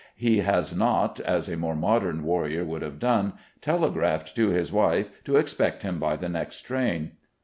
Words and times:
He 0.15 0.39
has 0.39 0.75
not 0.75 1.19
(as 1.19 1.47
a 1.47 1.55
more 1.55 1.75
modern 1.75 2.23
warrior 2.23 2.65
would 2.65 2.81
have 2.81 2.97
done) 2.97 3.33
telegraphed 3.61 4.35
to 4.35 4.47
his 4.49 4.71
wife 4.73 5.23
to 5.25 5.35
expect 5.37 5.83
him 5.83 5.99
by 5.99 6.15
the 6.15 6.27
next 6.27 6.61
train. 6.61 7.11